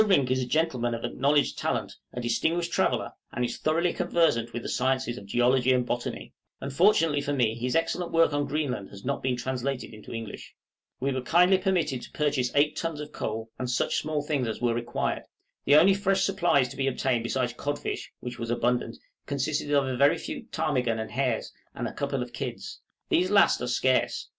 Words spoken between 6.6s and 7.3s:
DAVIS' STRAITS.} Unfortunately